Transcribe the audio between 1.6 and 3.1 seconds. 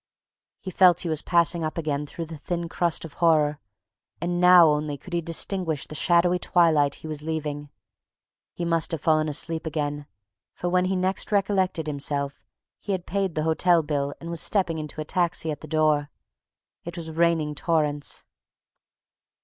up again through the thin crust